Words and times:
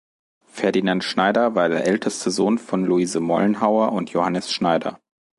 Ferdinand 0.47 1.03
Schneider 1.03 1.53
war 1.53 1.69
der 1.69 1.85
älteste 1.85 2.31
Sohn 2.31 2.57
von 2.57 2.85
Luise 2.85 3.19
Mollenhauer 3.19 3.91
und 3.91 4.09
Johannes 4.09 4.51
Schneider. 4.51 4.99